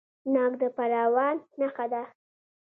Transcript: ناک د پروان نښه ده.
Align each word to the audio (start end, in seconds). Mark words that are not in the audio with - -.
ناک 0.33 0.53
د 0.61 0.63
پروان 0.75 1.35
نښه 1.59 1.85
ده. 1.91 2.03